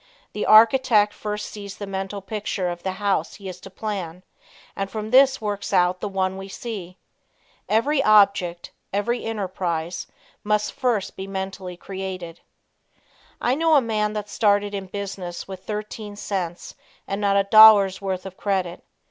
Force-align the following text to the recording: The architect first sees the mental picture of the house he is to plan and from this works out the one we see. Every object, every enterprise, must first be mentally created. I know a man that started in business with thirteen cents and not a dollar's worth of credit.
The 0.33 0.47
architect 0.47 1.13
first 1.13 1.47
sees 1.49 1.77
the 1.77 1.85
mental 1.85 2.23
picture 2.23 2.69
of 2.69 2.81
the 2.81 2.93
house 2.93 3.35
he 3.35 3.47
is 3.47 3.59
to 3.59 3.69
plan 3.69 4.23
and 4.75 4.89
from 4.89 5.11
this 5.11 5.39
works 5.39 5.71
out 5.73 5.99
the 5.99 6.09
one 6.09 6.37
we 6.37 6.47
see. 6.47 6.97
Every 7.69 8.01
object, 8.01 8.71
every 8.91 9.23
enterprise, 9.23 10.07
must 10.43 10.73
first 10.73 11.15
be 11.15 11.27
mentally 11.27 11.77
created. 11.77 12.39
I 13.39 13.53
know 13.53 13.75
a 13.75 13.79
man 13.81 14.13
that 14.13 14.27
started 14.27 14.73
in 14.73 14.87
business 14.87 15.47
with 15.47 15.67
thirteen 15.67 16.15
cents 16.15 16.73
and 17.07 17.21
not 17.21 17.37
a 17.37 17.43
dollar's 17.43 18.01
worth 18.01 18.25
of 18.25 18.35
credit. 18.35 18.83